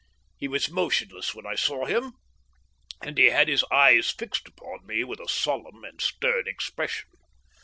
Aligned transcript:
He 0.35 0.47
was 0.47 0.67
motionless 0.71 1.35
when 1.35 1.45
I 1.45 1.53
saw 1.53 1.85
him, 1.85 2.13
and 3.03 3.19
he 3.19 3.25
had 3.25 3.47
his 3.47 3.63
eyes 3.71 4.09
fixed 4.09 4.47
upon 4.47 4.83
me 4.87 5.03
with 5.03 5.19
a 5.19 5.29
solemn 5.29 5.83
and 5.83 6.01
stern 6.01 6.47
expression. 6.47 7.05